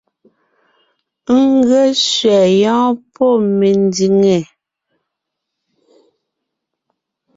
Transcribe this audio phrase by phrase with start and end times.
[1.45, 4.37] N ge sẅɛ yɔ́ɔn pɔ́ mendìŋe!